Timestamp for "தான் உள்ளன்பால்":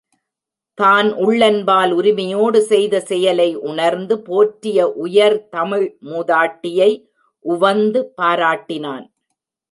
0.77-1.91